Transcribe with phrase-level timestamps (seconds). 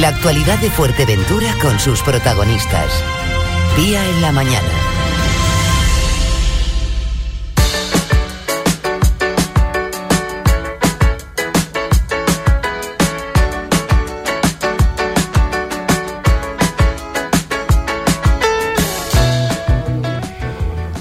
[0.00, 3.02] La actualidad de Fuerteventura con sus protagonistas.
[3.76, 4.87] Día en la mañana.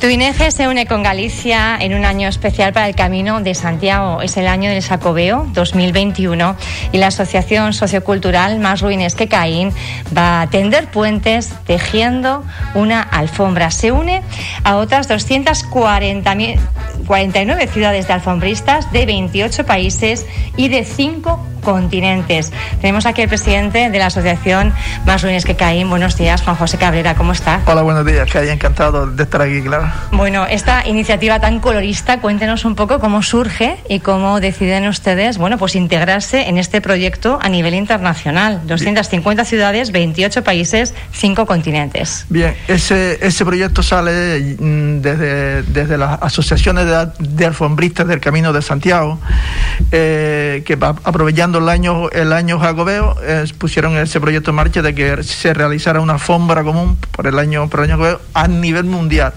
[0.08, 4.22] Tuineje se une con Galicia en un año especial para el Camino de Santiago.
[4.22, 6.56] Es el año del Sacobeo 2021
[6.94, 9.74] y la Asociación Sociocultural Más Ruines que Caín
[10.18, 13.70] va a tender puentes tejiendo una alfombra.
[13.70, 14.24] Se une
[14.64, 22.52] a otras 249 ciudades de alfombristas de 28 países y de 5 continentes.
[22.82, 24.74] Tenemos aquí el presidente de la Asociación
[25.06, 25.90] Más Ruines que Caín.
[25.90, 27.62] Buenos días, Juan José Cabrera, ¿cómo está?
[27.66, 29.92] Hola, buenos días, Caín, encantado de estar aquí, claro.
[30.12, 35.58] Bueno, esta iniciativa tan colorista, cuéntenos un poco cómo surge y cómo deciden ustedes, bueno,
[35.58, 38.62] pues integrarse en este proyecto a nivel internacional.
[38.66, 42.26] 250 ciudades, 28 países, 5 continentes.
[42.30, 48.54] Bien, ese, ese proyecto sale mm, desde, desde las asociaciones de, de alfombristas del Camino
[48.54, 49.20] de Santiago,
[49.92, 53.16] eh, que aprovechando el año, el año Jacobeo,
[53.58, 57.70] pusieron ese proyecto en marcha de que se realizara una alfombra común por el año,
[57.70, 59.34] por el año Jacobeo a nivel mundial.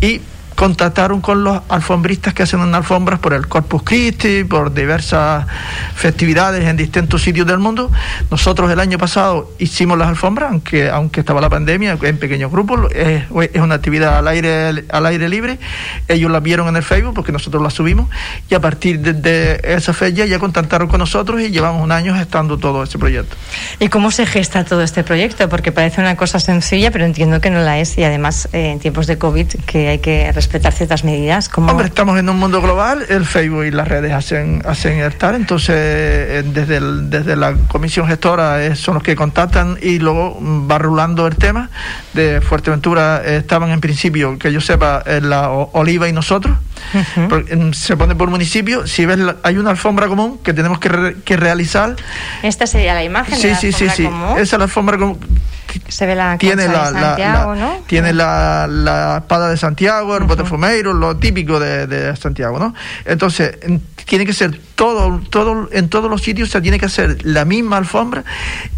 [0.00, 0.20] Y
[0.58, 5.46] contactaron con los alfombristas que hacen alfombras por el Corpus Christi, por diversas
[5.94, 7.92] festividades en distintos sitios del mundo.
[8.28, 12.92] Nosotros el año pasado hicimos las alfombras, aunque, aunque estaba la pandemia, en pequeños grupos,
[12.92, 13.22] es,
[13.54, 15.60] una actividad al aire, al aire libre.
[16.08, 18.10] Ellos la vieron en el Facebook porque nosotros la subimos
[18.50, 22.58] y a partir de, esa fecha ya contactaron con nosotros y llevamos un año gestando
[22.58, 23.36] todo ese proyecto.
[23.78, 25.48] ¿Y cómo se gesta todo este proyecto?
[25.48, 28.80] Porque parece una cosa sencilla, pero entiendo que no la es y además eh, en
[28.80, 31.48] tiempos de COVID que hay que respetar ciertas medidas.
[31.48, 35.34] como Hombre, estamos en un mundo global, el Facebook y las redes hacen, hacen estar,
[35.34, 40.38] entonces eh, desde, el, desde la comisión gestora eh, son los que contactan y luego
[40.70, 41.70] va rulando el tema.
[42.14, 46.56] De Fuerteventura eh, estaban en principio, que yo sepa, la Oliva y nosotros.
[46.94, 47.44] Uh -huh.
[47.50, 50.88] En- se pone por municipio, si ves, la- hay una alfombra común que tenemos que,
[50.88, 51.96] re- que realizar.
[52.42, 54.04] Esta sería la imagen de Sí, la sí, sí, sí.
[54.04, 54.30] común.
[54.38, 55.18] Esa es la alfombra común.
[55.88, 57.72] Se ve la tiene la, de la- Santiago, la- ¿no?
[57.86, 62.74] tiene la, la espada de Santiago, el botafumeiro, lo típico de, de Santiago, ¿no?
[63.04, 67.18] Entonces, en- tiene que ser todo, todo, en todos los sitios se tiene que hacer
[67.26, 68.24] la misma alfombra,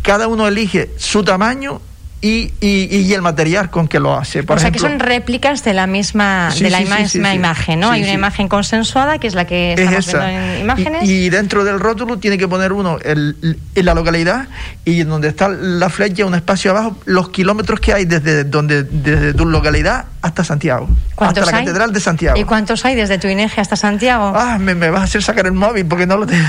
[0.02, 1.80] cada uno elige su tamaño
[2.22, 4.42] y, y, y el material con que lo hace.
[4.42, 7.36] Por o sea que son réplicas de la misma Sí, de la sí, misma sí,
[7.36, 7.90] imagen, ¿no?
[7.90, 10.26] Hay una imagen consensuada que es la que es estamos esa.
[10.26, 11.04] viendo en imágenes.
[11.08, 14.48] Y, y dentro del rótulo tiene que poner uno el, la localidad
[14.84, 18.82] y en donde está la flecha, un espacio abajo, los kilómetros que hay desde donde
[18.82, 21.64] desde tu localidad hasta Santiago, hasta ¿Cuántos la hay?
[21.64, 22.38] catedral de Santiago.
[22.38, 24.34] ¿Y cuántos hay desde Tuineje hasta Santiago?
[24.36, 26.44] Ah, me, me vas a hacer sacar el móvil porque no lo tengo.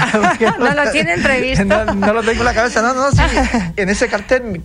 [0.59, 1.63] No lo tienen previsto.
[1.71, 2.81] No, no lo tengo en la cabeza.
[2.81, 3.21] No, no, sí.
[3.77, 4.61] En ese cartel,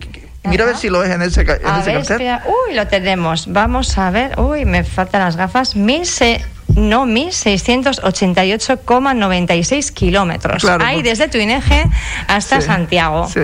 [0.48, 2.00] mira a ver si lo ves en ese, en a ese ver, cartel.
[2.00, 2.42] espera.
[2.46, 3.52] Uy, lo tenemos.
[3.52, 4.38] Vamos a ver.
[4.38, 5.74] Uy, me faltan las gafas.
[5.76, 6.44] Mil se...
[6.74, 10.62] No, 1.688,96 kilómetros.
[10.62, 11.84] Claro, Hay porque- desde Tuineje
[12.28, 13.28] hasta Sí, Santiago.
[13.28, 13.40] sí.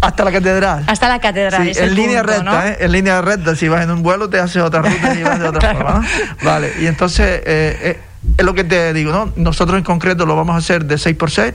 [0.00, 0.84] Hasta la catedral.
[0.86, 1.64] Hasta la catedral.
[1.64, 2.62] Sí, es en línea punto, recta, ¿no?
[2.66, 2.76] ¿eh?
[2.80, 3.56] En línea recta.
[3.56, 5.78] Si vas en un vuelo, te haces otra ruta y vas de otra Claro.
[5.78, 6.04] forma, ¿no?
[6.44, 7.98] Vale, y entonces, eh, eh,
[8.38, 9.32] es lo que te digo, ¿no?
[9.36, 11.54] Nosotros en concreto lo vamos a hacer de 6 por 6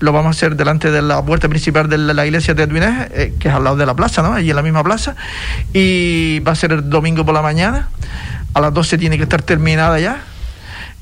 [0.00, 3.34] lo vamos a hacer delante de la puerta principal de la, iglesia de Tuineje, eh,
[3.38, 4.34] que es al lado de la plaza, ¿no?
[4.34, 5.16] Allí en la misma plaza,
[5.72, 7.88] y va a ser el domingo por la mañana,
[8.52, 10.22] a las 12 tiene que estar terminada ya.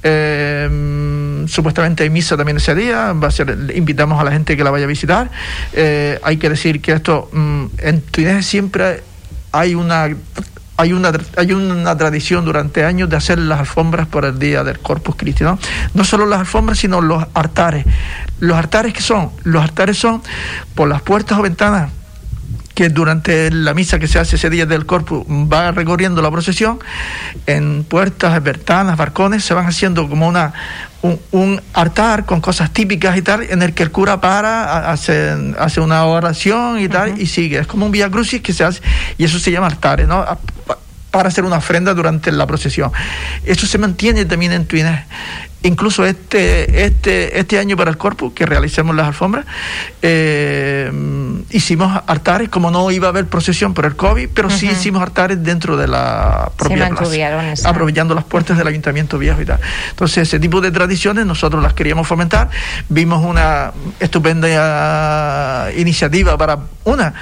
[0.07, 4.63] Eh, supuestamente hay misa también ese día, va a ser, invitamos a la gente que
[4.63, 5.31] la vaya a visitar.
[5.73, 9.03] Eh, hay que decir que esto mm, en Tuineje siempre
[9.51, 10.09] hay una
[10.77, 14.79] hay una hay una tradición durante años de hacer las alfombras por el día del
[14.81, 15.59] Corpus Christi, ¿no?
[15.95, 17.85] No solo las alfombras, sino los altares.
[18.41, 20.23] Los altares que son, los altares son
[20.75, 21.91] por las puertas o ventanas
[22.75, 26.81] que durante la misa que se hace ese día del Corpus va recorriendo la procesión,
[27.47, 30.53] en puertas, ventanas, balcones, se van haciendo como una
[31.03, 34.91] un, un altar con cosas típicas y tal, en el que el cura para, a-
[34.91, 37.59] hace, hace una oración y tal, y sigue.
[37.61, 38.81] Es como un vía crucis que se hace,
[39.19, 40.25] y eso se llama altares, ¿no?
[41.15, 42.91] Para hacer una ofrenda durante la procesión.
[43.45, 45.07] Eso se mantiene también en Tuineje.
[45.65, 49.47] Incluso este, este, este año para el Corpus, que realicemos las alfombras,
[50.03, 50.93] eh,
[51.49, 55.43] hicimos altares, como no iba a haber procesión por el COVID, pero sí hicimos altares
[55.43, 59.59] dentro de la propia plaza, aprovechando las puertas del ayuntamiento viejo y tal.
[59.89, 62.51] Entonces, ese tipo de tradiciones nosotros las queríamos fomentar.
[62.91, 67.15] Vimos una estupenda iniciativa para, una,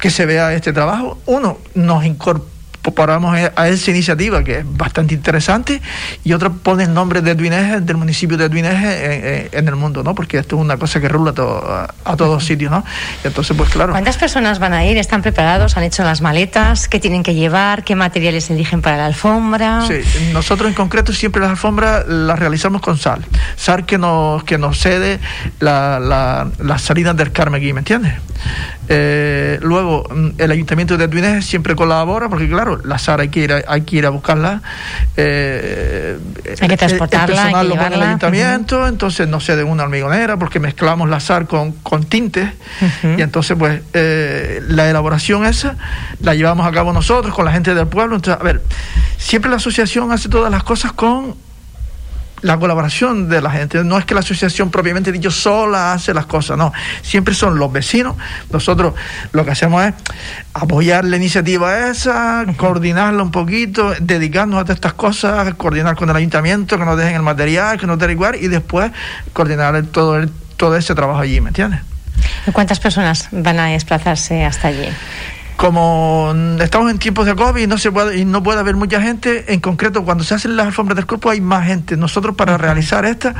[0.00, 1.20] que se vea este trabajo.
[1.26, 2.55] Uno, nos incorporamos
[2.94, 5.80] paramos a esa iniciativa que es bastante interesante
[6.24, 10.14] y otra pone el nombre de Duineje, del municipio de Duineje en, el mundo, ¿no?
[10.14, 12.84] Porque esto es una cosa que rula a, a, todos sitios, ¿no?
[13.24, 13.92] Y entonces, pues claro.
[13.92, 14.96] ¿Cuántas personas van a ir?
[14.96, 15.76] ¿Están preparados?
[15.76, 16.88] ¿Han hecho las maletas?
[16.88, 17.84] ¿Qué tienen que llevar?
[17.84, 19.86] ¿Qué materiales eligen para la alfombra?
[19.86, 20.00] Sí,
[20.32, 23.24] nosotros en concreto siempre las alfombras las realizamos con sal.
[23.56, 25.20] Sal que nos, que nos cede
[25.60, 28.12] la, la, las salinas del Carmen ¿me entiendes?
[28.88, 33.40] Eh, luego, mm, el ayuntamiento de Tuinés siempre colabora, porque claro, la SAR hay que
[33.40, 34.62] ir a, hay que ir a buscarla.
[35.16, 36.18] Eh,
[36.60, 37.24] hay que transportarla.
[37.24, 41.20] El personal lo pone el ayuntamiento, entonces no sé de una hormigonera, porque mezclamos la
[41.20, 42.48] SAR con, con tintes,
[43.16, 45.76] y entonces, pues, eh, la elaboración esa
[46.20, 48.16] la llevamos a cabo nosotros, con la gente del pueblo.
[48.16, 48.62] Entonces, a ver,
[49.16, 51.45] siempre la asociación hace todas las cosas con
[52.46, 53.82] la colaboración de la gente.
[53.82, 56.72] No es que la asociación propiamente dicho sola hace las cosas, no.
[57.02, 58.16] Siempre son los vecinos.
[58.50, 58.94] Nosotros
[59.32, 59.94] lo que hacemos es
[60.54, 66.16] apoyar la iniciativa esa, coordinarla un poquito, dedicarnos a todas estas cosas, coordinar con el
[66.16, 68.92] ayuntamiento, que nos dejen el material, que nos den igual, y después
[69.32, 70.24] coordinar todo,
[70.56, 71.80] todo ese trabajo allí, ¿me entiendes?
[72.52, 74.88] ¿Cuántas personas van a desplazarse hasta allí?
[75.56, 79.00] Como estamos en tiempos de COVID y no se puede y no puede haber mucha
[79.00, 81.96] gente, en concreto cuando se hacen las alfombras del cuerpo hay más gente.
[81.96, 83.34] Nosotros para realizar esta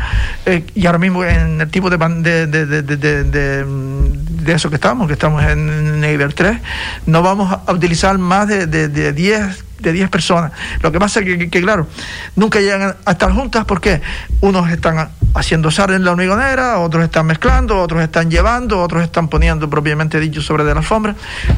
[0.46, 5.06] eh, y ahora mismo en el tipo de de, de, de, de, eso que estamos,
[5.06, 6.58] que estamos en Neighbor 3,
[7.06, 10.52] no vamos a utilizar más de, de 10 de 10 personas.
[10.80, 11.86] Lo que pasa es que, claro,
[12.34, 14.00] nunca llegan a estar juntas porque
[14.40, 19.28] unos están haciendo sal en la hormigonera, otros están mezclando, otros están llevando, otros están
[19.28, 21.14] poniendo propiamente dicho sobre de la alfombra.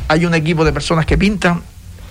[0.08, 1.62] Hay un equipo de personas que pintan,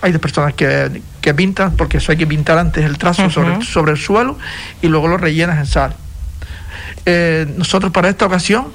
[0.01, 3.61] hay de personas que, que pintan, porque eso hay que pintar antes el trazo sobre,
[3.63, 4.37] sobre el suelo
[4.81, 5.95] y luego lo rellenas en sal.
[7.05, 8.67] Eh, nosotros para esta ocasión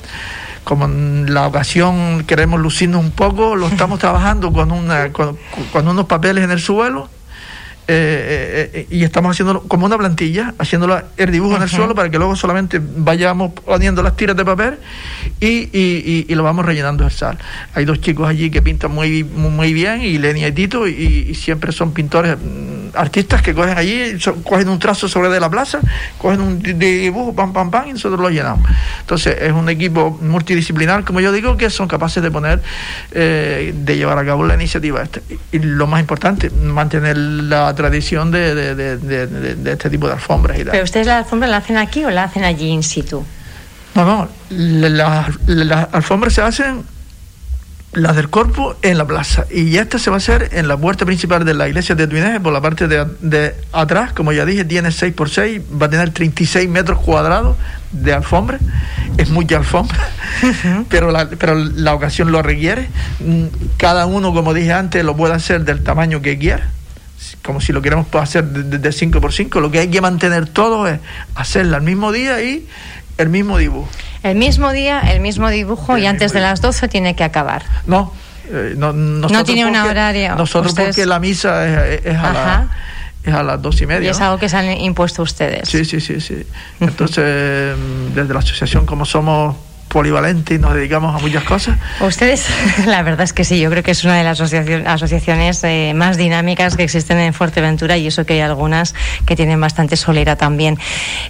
[0.65, 5.37] como en la ocasión queremos lucirnos un poco, lo estamos trabajando con, una, con
[5.75, 7.09] unos papeles en el suelo
[7.89, 12.11] eh, eh, y estamos haciendo como una plantilla, haciéndolo el dibujo en el suelo para
[12.11, 14.79] que luego solamente vayamos poniendo las tiras de papel
[15.41, 17.39] y, y, y, lo vamos rellenando el sal.
[17.75, 21.73] Hay dos chicos allí que pintan muy, muy, bien, y Lenia y Tito, y, siempre
[21.73, 25.81] son pintores, mm, artistas que cogen allí, cogen un trazo sobre de la plaza,
[26.19, 28.71] cogen un dibujo, pam, pam, pam, y nosotros lo llenamos.
[29.01, 32.63] Entonces es un equipo multidisciplinar, como yo digo, que son capaces de poner,
[33.11, 35.21] eh, de llevar a cabo la iniciativa esta.
[35.51, 40.59] Y lo más importante, mantener la tradición de, de, de, este tipo de alfombras.
[40.59, 43.25] Y ¿Pero ustedes la alfombra la hacen aquí o la hacen allí in situ?
[43.95, 46.85] No, no, las alfombras se hacen
[47.93, 49.45] las del cuerpo en la plaza.
[49.51, 52.41] Y esta se va a hacer en la puerta principal de la iglesia de Tuineje
[52.41, 56.11] por la parte de, atrás, como ya dije, tiene 6 por 6 va a tener
[56.11, 57.57] 36 metros cuadrados
[57.91, 58.59] de alfombra,
[59.19, 60.09] es mucha alfombra,
[60.89, 62.89] pero, la, pero la ocasión lo requiere,
[63.21, 63.45] mm,
[63.77, 66.71] cada uno, como dije antes, lo puede hacer del tamaño que quiera
[67.43, 70.87] como si lo queremos hacer de 5 por 5 lo que hay que mantener todo
[70.87, 71.01] es
[71.35, 72.67] hacerla al mismo día y
[73.19, 73.89] el mismo dibujo.
[74.23, 77.65] El mismo día, el mismo dibujo y antes de las 12 tiene que acabar.
[77.87, 78.13] No,
[78.51, 80.35] eh, no, no tiene una horario.
[80.37, 82.69] Nosotros porque la misa es, a,
[83.25, 84.07] es a las dos y media.
[84.07, 85.69] Y es algo que se han impuesto ustedes.
[85.69, 86.45] Sí, sí, sí, sí.
[86.81, 87.77] Entonces,
[88.15, 89.57] desde la asociación, como somos
[89.93, 91.77] polivalente y nos dedicamos a muchas cosas.
[92.01, 92.49] Ustedes,
[92.87, 96.17] la verdad es que sí, yo creo que es una de las asociaciones eh, más
[96.17, 98.95] dinámicas que existen en Fuerteventura y eso que hay algunas
[99.27, 100.79] que tienen bastante solera también.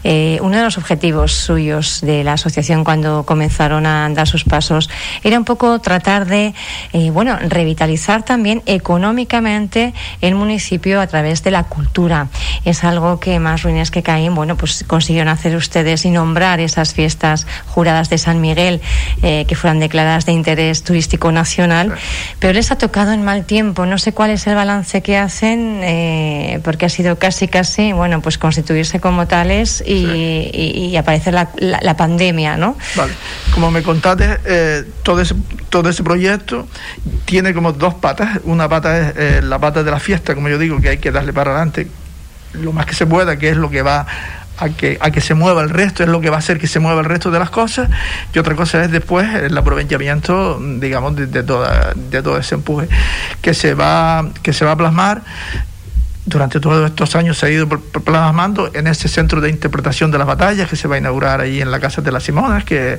[0.04, 4.88] Eh, uno de los objetivos suyos de la asociación cuando comenzaron a andar sus pasos
[5.24, 6.54] era un poco tratar de,
[6.92, 12.28] eh, bueno, revitalizar también económicamente el municipio a través de la cultura.
[12.64, 16.94] Es algo que más ruines que caen, bueno, pues consiguieron hacer ustedes y nombrar esas
[16.94, 18.80] fiestas juradas de San Miguel Miguel
[19.22, 21.94] eh, que fueran declaradas de interés turístico nacional,
[22.38, 23.86] pero les ha tocado en mal tiempo.
[23.86, 28.20] No sé cuál es el balance que hacen, eh, porque ha sido casi, casi, bueno,
[28.20, 32.76] pues constituirse como tales y, aparecer la, pandemia, ¿no?
[32.96, 33.12] Vale.
[33.54, 35.34] Como me contaste, eh, todo, ese,
[35.68, 36.68] todo ese proyecto
[37.24, 38.40] tiene como dos patas.
[38.44, 41.32] Una pata es la pata de la fiesta, como yo digo, que hay que darle
[41.32, 41.88] para adelante
[42.54, 44.06] lo más que se pueda, que es lo que va
[44.62, 46.66] a que, a que se mueva el resto, es lo que va a hacer que
[46.66, 47.90] se mueva el resto de las cosas,
[48.32, 52.88] y otra cosa es después el aprovechamiento, digamos, de, toda, de todo ese empuje
[53.40, 55.22] que se va, que se va a plasmar
[56.24, 60.26] durante todos estos años se ha ido plasmando en ese centro de interpretación de las
[60.26, 62.98] batallas que se va a inaugurar ahí en la Casa de las Simonas, que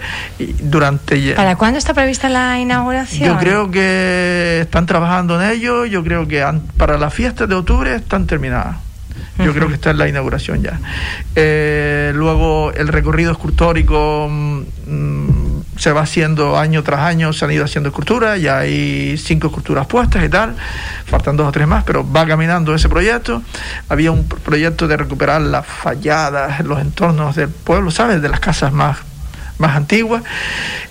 [0.60, 1.34] durante...
[1.34, 3.30] ¿Para cuándo está prevista la inauguración?
[3.30, 7.96] Yo creo que están trabajando en ello, yo creo que para las fiestas de octubre
[7.96, 8.76] están terminadas.
[9.40, 10.80] Yo creo que está en la inauguración ya.
[11.36, 14.62] Eh, luego el recorrido escultórico mm,
[15.78, 19.88] se va haciendo año tras año, se han ido haciendo esculturas, ya hay cinco esculturas
[19.88, 20.56] puestas y tal,
[21.06, 23.42] faltan dos o tres más, pero va caminando ese proyecto.
[23.90, 28.22] Había un proyecto de recuperar las falladas, los entornos del pueblo, ¿sabes?
[28.22, 28.98] De las casas más,
[29.58, 30.24] más antiguas.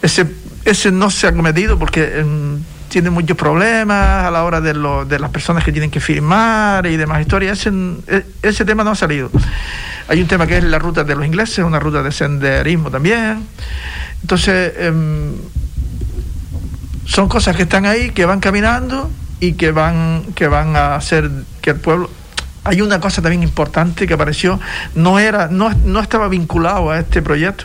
[0.03, 0.27] Ese,
[0.65, 2.19] ese no se ha cometido porque...
[2.19, 2.61] Em,
[2.93, 6.85] tiene muchos problemas a la hora de, lo, de las personas que tienen que firmar
[6.85, 7.59] y demás historias.
[7.59, 7.73] Ese,
[8.07, 9.31] e, ese tema no ha salido.
[10.09, 13.47] Hay un tema que es la ruta de los ingleses, una ruta de senderismo también.
[14.21, 15.33] Entonces, em,
[17.07, 21.31] son cosas que están ahí, que van caminando y que van, que van a hacer
[21.63, 22.11] que el pueblo...
[22.65, 24.61] Hay una cosa también importante que apareció,
[24.95, 27.65] no era, no, no estaba vinculado a este proyecto,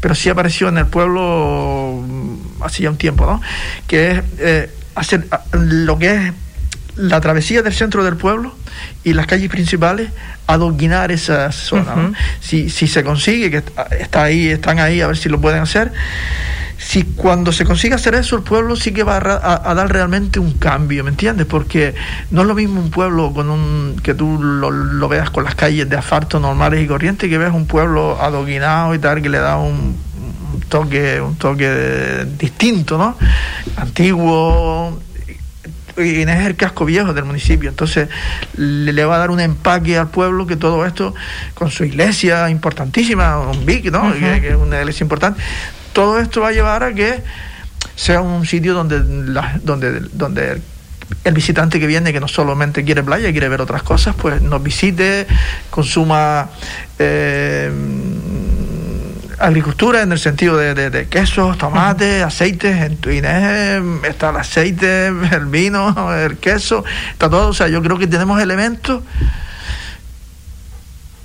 [0.00, 3.40] pero sí apareció en el pueblo mm, hace ya un tiempo, ¿no?
[3.86, 6.32] Que es eh, hacer lo que es
[6.96, 8.54] la travesía del centro del pueblo
[9.02, 10.10] y las calles principales
[10.46, 12.12] adoquinar esa zona.
[12.40, 13.62] si, si se consigue, que
[13.98, 15.92] está ahí, están ahí, a ver si lo pueden hacer.
[16.76, 20.52] Si cuando se consigue hacer eso, el pueblo sí que va a, dar realmente un
[20.52, 21.46] cambio, ¿me entiendes?
[21.46, 21.94] Porque
[22.30, 25.88] no es lo mismo un pueblo con un que tú lo, veas con las calles
[25.88, 29.56] de asfalto normales y corrientes, que veas un pueblo adoquinado y tal, que le da
[29.56, 29.96] un,
[30.68, 33.16] toque, un toque distinto, ¿no?
[33.76, 34.98] Antiguo,
[35.96, 38.08] y es el casco viejo del municipio, entonces
[38.56, 41.14] le, va a dar un empaque al pueblo que todo esto,
[41.54, 44.12] con su iglesia importantísima, un BIC, ¿no?
[44.12, 45.40] que, es una iglesia importante,
[45.94, 47.22] todo esto va a llevar a que
[47.96, 49.00] sea un sitio donde,
[49.62, 50.60] donde, donde
[51.24, 54.62] el visitante que viene, que no solamente quiere playa, quiere ver otras cosas, pues nos
[54.62, 55.26] visite,
[55.70, 56.50] consuma
[56.98, 57.70] eh,
[59.38, 62.76] agricultura en el sentido de, quesos, tomates, aceites.
[62.82, 67.48] En Tuinés está el aceite, el vino, el queso, está todo.
[67.48, 69.02] O sea, yo creo que tenemos elementos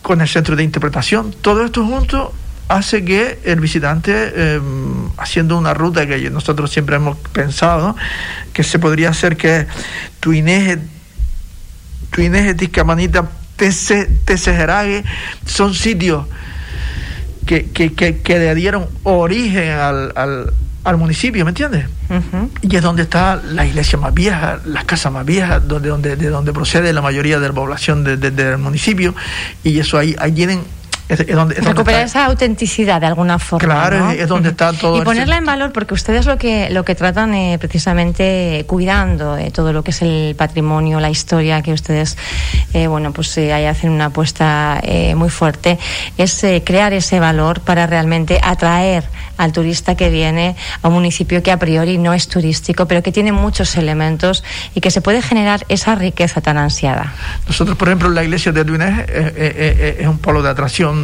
[0.01, 1.33] con el centro de interpretación.
[1.41, 2.33] Todo esto junto
[2.69, 7.95] hace que el visitante, em, haciendo una ruta que nosotros siempre hemos pensado,
[8.53, 9.65] que se podría hacer que
[10.19, 10.77] Tuinés,
[12.11, 15.03] Tuinés, Tiscamanita, Tesejerague,
[15.45, 16.25] son sitios
[17.45, 21.85] que, que, que, que le dieron origen al, al, al municipio, ¿me entiendes?
[22.61, 26.29] Y es donde está la iglesia más vieja, las casas más viejas, donde, donde, de
[26.29, 29.15] donde procede la mayoría de la población del municipio,
[29.63, 30.61] y eso ahí, ahí tienen
[31.09, 33.67] recuperar esa autenticidad de alguna forma.
[33.67, 34.97] Claro, es donde está todo.
[34.97, 39.51] Y ponerla en valor, porque ustedes lo que lo que tratan eh, precisamente cuidando eh,
[39.51, 42.17] todo lo que es el patrimonio, la historia que ustedes,
[42.73, 44.81] eh, bueno, pues ahí hacen una apuesta
[45.15, 45.79] muy fuerte,
[46.17, 49.03] es crear ese valor para realmente atraer
[49.37, 53.11] al turista que viene a un municipio que a priori no es turístico, pero que
[53.11, 54.43] tiene muchos elementos
[54.75, 57.13] y que se puede generar esa riqueza tan ansiada.
[57.47, 60.98] Nosotros, por ejemplo, la iglesia de Duinés es un polo de atracción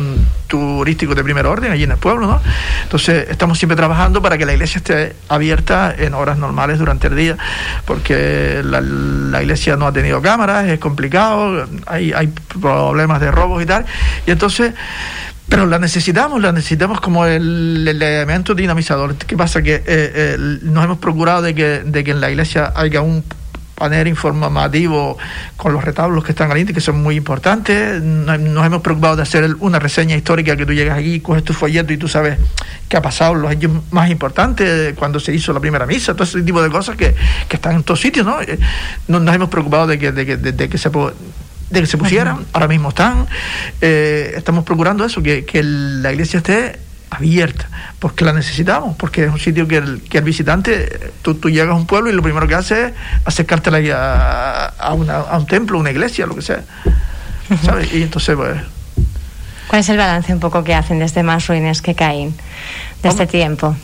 [0.47, 2.41] turístico de primer orden allí en el pueblo, ¿no?
[2.83, 7.15] Entonces estamos siempre trabajando para que la iglesia esté abierta en horas normales durante el
[7.15, 7.37] día,
[7.85, 12.27] porque la, iglesia no ha tenido cámaras, es complicado, hay, hay
[12.61, 13.85] problemas de robos y tal,
[14.25, 14.73] y entonces
[15.47, 19.15] pero la necesitamos, la necesitamos como el, elemento dinamizador.
[19.15, 19.61] ¿Qué pasa?
[19.61, 23.23] Que eh, eh, nos hemos procurado de que, de que en la iglesia haya un
[23.75, 25.17] panel informativo
[25.57, 28.01] con los retablos que están al que son muy importantes.
[28.01, 31.93] Nos hemos preocupado de hacer una reseña histórica que tú llegas aquí, coges tu folleto
[31.93, 32.39] y tú sabes
[32.87, 36.41] qué ha pasado, los hechos más importantes cuando se hizo la primera misa, todo ese
[36.41, 37.13] tipo de cosas que,
[37.47, 38.41] que están en todos sitios, ¿no?
[38.41, 38.57] Eh,
[39.07, 40.89] nos, hemos preocupado de que, de que, de, que se
[41.69, 43.27] de que se pusieran, ahora mismo están,
[43.81, 46.79] eh, estamos procurando eso, que, que la iglesia esté
[47.15, 47.67] abierta,
[47.99, 51.69] porque la necesitamos, porque es un sitio que el, que el visitante, tú, tú llegas
[51.69, 52.93] a un pueblo y lo primero que hace es
[53.25, 56.63] acercarte a, a, una, a un templo, una iglesia, lo que sea.
[57.63, 57.93] ¿Sabes?
[57.93, 58.55] Y entonces, pues...
[59.67, 62.35] ¿Cuál es el balance un poco que hacen desde más ruines que caen
[63.01, 63.75] de este tiempo?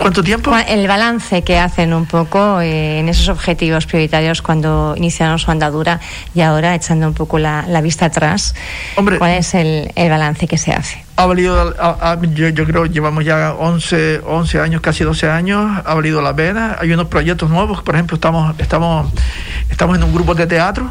[0.00, 0.56] ¿Cuánto tiempo?
[0.66, 6.00] El balance que hacen un poco eh, en esos objetivos prioritarios cuando iniciaron su andadura
[6.34, 8.54] y ahora echando un poco la, vista atrás.
[8.96, 11.04] Hombre, ¿Cuál es el, el, balance que se hace?
[11.16, 11.74] Ha valido,
[12.34, 16.78] yo, yo, creo llevamos ya 11, 11 años, casi 12 años, ha valido la pena.
[16.80, 19.12] Hay unos proyectos nuevos, por ejemplo, estamos, estamos,
[19.68, 20.90] estamos en un grupo de teatro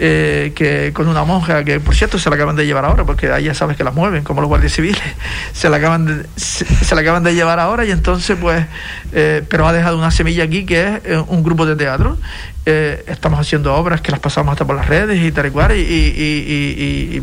[0.00, 3.32] eh, que con una monja que por cierto se la acaban de llevar ahora porque
[3.32, 5.02] ahí ya sabes que la mueven como los guardias civiles.
[5.52, 8.64] Se la acaban de, se, la acaban de llevar ahora y entonces pues
[9.12, 12.16] eh, pero ha dejado una semilla aquí que es eh, un grupo de teatro.
[12.64, 15.80] Estamos haciendo obras que las pasamos hasta por las redes y tal y cual y,
[15.80, 17.22] y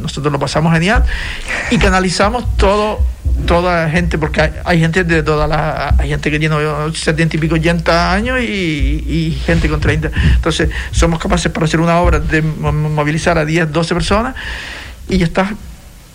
[0.00, 1.04] nosotros lo pasamos genial.
[1.70, 3.00] Y canalizamos todo
[3.46, 5.98] toda gente, porque hay, gente de todas las.
[6.00, 6.56] Hay gente que tiene
[6.92, 10.10] 70 y pico, 80 años y, gente con 30.
[10.34, 14.34] Entonces, somos capaces para hacer una obra de movilizar a 10, 12 personas
[15.08, 15.54] y ya está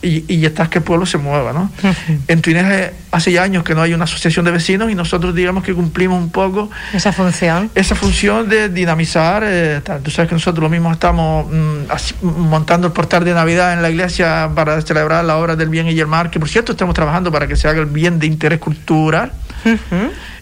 [0.02, 1.72] y, y estás que el pueblo se mueva, ¿no?
[2.28, 5.64] En Tuineje hace ya años que no hay una asociación de vecinos y nosotros digamos
[5.64, 7.70] que cumplimos un poco esa función.
[7.76, 12.94] Esa función de dinamizar, eh, tú sabes que nosotros lo mismo estamos mm, montando el
[12.94, 16.30] portal de Navidad en la iglesia para celebrar la obra del bien y el mar,
[16.30, 19.32] que por cierto estamos trabajando para que se haga el bien de interés cultural.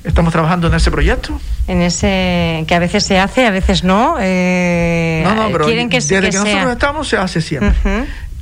[0.03, 1.39] Estamos trabajando en ese proyecto.
[1.67, 4.15] En ese que a veces se hace, a veces no.
[4.19, 7.75] Eh, no, no, pero quieren que, desde que, nosotros estamos se hace siempre.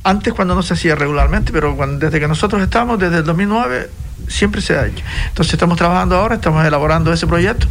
[0.08, 3.90] Antes cuando no se hacía regularmente, pero cuando, desde que nosotros estamos, desde el 2009,
[4.30, 5.04] siempre se ha hecho.
[5.28, 7.68] Entonces estamos trabajando ahora, estamos elaborando ese proyecto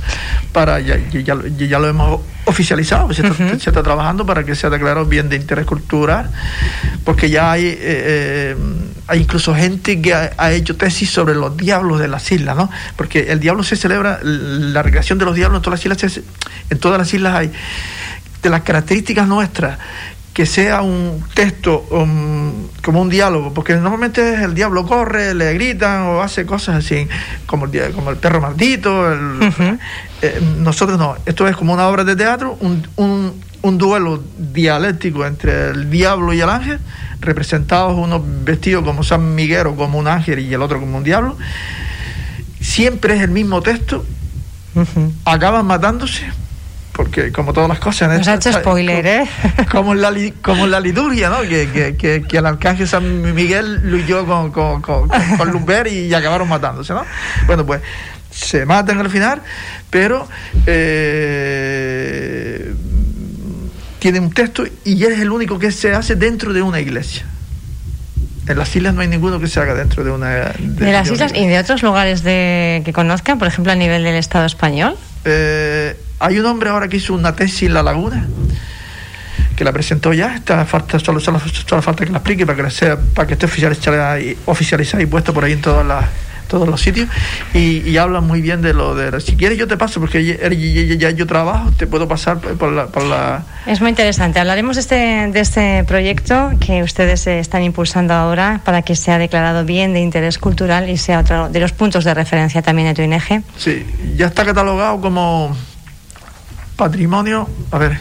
[0.53, 5.31] para, ya, ya, ya lo hemos oficializado, se, está, trabajando para que sea declarado bien
[5.31, 6.31] de interés cultural,
[7.05, 8.57] porque ya hay, eh, eh,
[9.07, 12.69] hay incluso gente que ha, hecho tesis sobre los diablos de las islas, ¿no?
[12.97, 16.21] Porque el diablo se celebra, la recreación de los diablos en todas las islas,
[16.69, 17.51] en todas las islas hay
[18.43, 19.79] de las características nuestras
[20.37, 26.03] que sea un texto um, como un diálogo, porque normalmente el diablo corre, le gritan
[26.03, 27.09] o hace cosas así,
[27.47, 29.15] como el, como el perro maldito.
[30.21, 35.25] Eh, nosotros no, esto es como una obra de teatro, un, un, un, duelo dialéctico
[35.25, 36.81] entre el diablo y el ángel,
[37.21, 41.03] representados uno vestido como San Miguel o como un ángel y el otro como un
[41.03, 41.39] diablo.
[42.61, 44.05] Siempre es el mismo texto,
[45.25, 46.27] acaban matándose
[46.97, 48.17] porque como todas las cosas...
[48.17, 49.29] Nos ha hecho spoiler, ¿eh?
[49.71, 51.43] Como en la, como la liturgia, ¿no?
[51.43, 56.49] Que, que, que, el arcángel San Miguel luchó con, con, con, con Lumber y, acabaron
[56.49, 57.05] matándose, ¿no?
[57.47, 57.83] Bueno, pues
[58.31, 59.43] se matan al final,
[59.91, 60.27] pero
[60.67, 61.95] eh,
[63.99, 67.27] tiene un texto y es el único que se hace dentro de una iglesia.
[68.49, 70.55] En las islas no hay ninguno que se haga dentro de una...
[70.59, 74.15] ¿De, las islas y de otros lugares de, que conozcan, por ejemplo, a nivel del
[74.15, 74.97] Estado español?
[75.25, 78.27] Eh, hay un hombre ahora que hizo una tesis en La Laguna,
[79.55, 82.99] que la presentó ya, está falta, solo, solo, falta que la explique para que, sea,
[82.99, 86.05] para que esté oficializada y, oficializada y puesta por ahí en todas las
[86.47, 87.09] todos los sitios.
[87.55, 91.27] Y, hablan muy bien de lo de si quieres yo te paso porque ya, yo
[91.27, 94.39] trabajo te puedo pasar por la, por la, es muy interesante.
[94.39, 94.97] Hablaremos de este
[95.33, 100.39] de este proyecto que ustedes están impulsando ahora para que sea declarado bien de interés
[100.39, 104.27] cultural y sea otro de los puntos de referencia también de tu INEG sí ya
[104.27, 105.57] está catalogado como
[106.77, 107.99] patrimonio, a ver,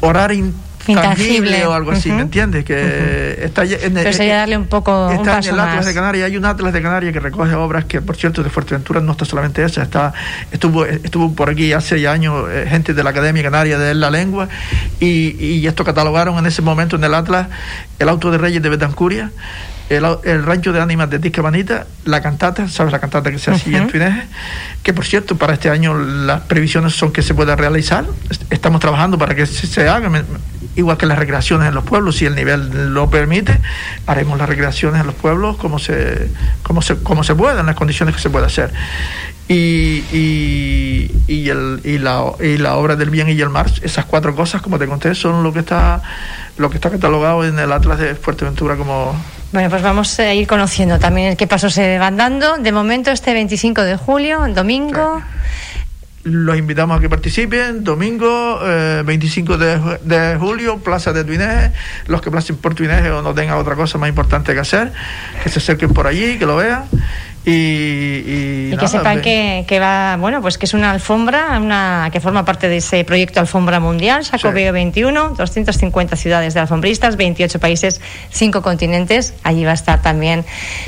[0.00, 1.66] orar intangible.
[1.66, 2.64] o algo así, ¿me entiendes?
[2.64, 6.26] Que está en, Pero sería darle un poco está un en el Atlas de Canarias,
[6.26, 9.24] hay un Atlas de Canarias que recoge obras que, por cierto, de Fuerteventura no está
[9.24, 10.12] solamente esa, está
[10.50, 14.10] estuvo estuvo por aquí hace ya años eh, gente de la Academia Canaria de la
[14.10, 14.48] Lengua
[15.00, 17.48] y, y esto catalogaron en ese momento en el Atlas
[17.98, 19.30] el auto de Reyes de Betancuria
[19.88, 23.88] el, rancho de ánimas de Tiscabanita, la cantata, ¿sabes la cantata que se hacía en
[23.88, 24.26] Tuineje?
[24.82, 28.04] Que por cierto, para este año las previsiones son que se pueda realizar.
[28.50, 30.10] Estamos trabajando para que se, haga,
[30.76, 33.58] igual que las recreaciones en los pueblos, si el nivel lo permite,
[34.06, 36.30] haremos las recreaciones en los pueblos como se,
[36.62, 38.72] como se, como se pueda, en las condiciones que se pueda hacer.
[39.48, 44.04] Y, y, y, el, y, la, y la obra del bien y el mar, esas
[44.04, 46.02] cuatro cosas, como te conté, son lo que está,
[46.58, 49.16] lo que está catalogado en el Atlas de Fuerteventura como
[49.52, 52.58] bueno, pues vamos a ir conociendo también qué pasos se van dando.
[52.58, 55.22] De momento, este 25 de julio, el domingo.
[56.24, 57.82] Los invitamos a que participen.
[57.82, 58.60] Domingo,
[59.04, 61.72] 25 eh, de, julio, Plaza de Tuineje.
[62.06, 64.92] Los que pasen por Tuineje o no tengan otra cosa más importante que hacer,
[65.42, 66.84] que se acerquen por allí, que lo vean.
[67.50, 72.44] Y, que sepan que, que, va, bueno, pues que es una alfombra, una que forma
[72.44, 78.60] parte de ese proyecto Alfombra Mundial, Sacobeo 21, 250 ciudades de alfombristas, 28 países, 5
[78.62, 79.34] continentes.
[79.44, 80.44] Allí va a estar también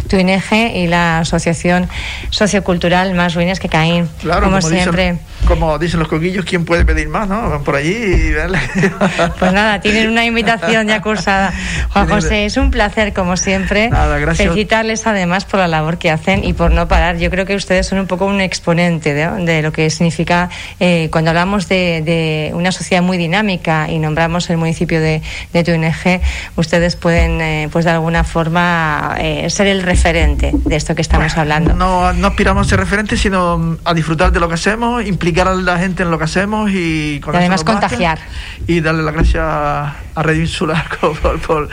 [0.08, 1.88] Tuineje y la Asociación
[2.28, 4.08] Sociocultural Más Ruines que Caín.
[4.20, 5.18] Claro, como, siempre.
[5.46, 7.26] como dicen los coquillos, ¿quién puede pedir más?
[7.26, 7.48] ¿no?
[7.48, 8.34] Van por allí y
[9.38, 11.52] Pues nada, tienen una invitación ya cursada.
[11.92, 16.44] Juan José, es un placer, como siempre, nada, felicitarles además por la labor que hacen
[16.50, 17.16] y por no parar.
[17.18, 21.30] Yo creo que ustedes son un poco un exponente de, lo que significa eh, cuando
[21.30, 26.20] hablamos de, una sociedad muy dinámica y nombramos el municipio de, de TUNG,
[26.56, 31.36] ustedes pueden, eh, pues de alguna forma, eh, ser el referente de esto que estamos
[31.36, 31.74] hablando.
[31.74, 35.54] No, no aspiramos a ser referentes, sino a disfrutar de lo que hacemos, implicar a
[35.54, 38.18] la gente en lo que hacemos y, con además contagiar.
[38.66, 41.68] Y darle las gracias a Red Insular por, por,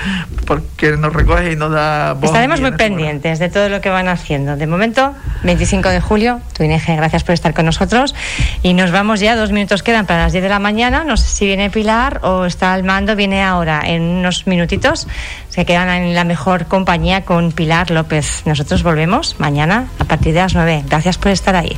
[0.45, 2.25] porque nos recoge y nos da voz.
[2.25, 6.63] Estaremos muy pendientes de todo lo que van haciendo de momento, 25 de julio, tu
[6.63, 8.15] ING, gracias por estar con nosotros.
[8.63, 11.03] Y nos vamos ya, dos minutos quedan para las 10 de la mañana.
[11.03, 15.07] No sé si viene Pilar o está al mando, viene ahora en unos minutitos.
[15.49, 18.43] Se quedan en la mejor compañía con Pilar López.
[18.45, 20.83] Nosotros volvemos mañana a partir de las 9.
[20.87, 21.77] Gracias por estar ahí.